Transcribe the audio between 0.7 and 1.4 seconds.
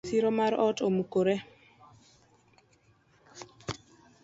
omukore.